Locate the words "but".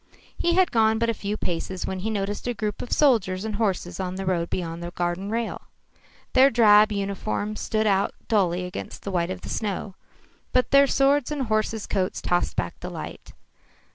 0.97-1.11, 10.53-10.71